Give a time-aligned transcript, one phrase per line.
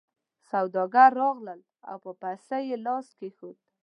[0.49, 3.57] سوداګر راغلل او په پسه یې لاس کېښود.